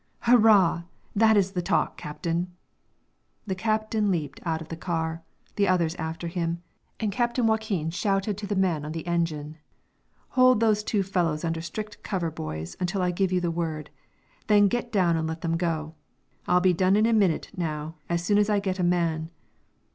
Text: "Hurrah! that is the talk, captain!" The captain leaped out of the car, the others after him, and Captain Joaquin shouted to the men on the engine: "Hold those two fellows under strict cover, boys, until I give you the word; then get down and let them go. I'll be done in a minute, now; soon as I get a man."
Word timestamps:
"Hurrah! 0.21 0.81
that 1.15 1.37
is 1.37 1.51
the 1.51 1.61
talk, 1.61 1.95
captain!" 1.95 2.51
The 3.45 3.53
captain 3.53 4.09
leaped 4.09 4.39
out 4.43 4.59
of 4.59 4.69
the 4.69 4.75
car, 4.75 5.21
the 5.57 5.67
others 5.67 5.93
after 5.97 6.27
him, 6.27 6.63
and 6.99 7.11
Captain 7.11 7.45
Joaquin 7.45 7.91
shouted 7.91 8.35
to 8.39 8.47
the 8.47 8.55
men 8.55 8.83
on 8.83 8.93
the 8.93 9.05
engine: 9.05 9.59
"Hold 10.29 10.59
those 10.59 10.83
two 10.83 11.03
fellows 11.03 11.45
under 11.45 11.61
strict 11.61 12.01
cover, 12.01 12.31
boys, 12.31 12.75
until 12.79 13.03
I 13.03 13.11
give 13.11 13.31
you 13.31 13.41
the 13.41 13.51
word; 13.51 13.91
then 14.47 14.67
get 14.67 14.91
down 14.91 15.15
and 15.17 15.27
let 15.27 15.41
them 15.41 15.55
go. 15.55 15.93
I'll 16.47 16.61
be 16.61 16.73
done 16.73 16.95
in 16.95 17.05
a 17.05 17.13
minute, 17.13 17.51
now; 17.55 17.93
soon 18.17 18.39
as 18.39 18.49
I 18.49 18.59
get 18.59 18.79
a 18.79 18.83
man." 18.83 19.29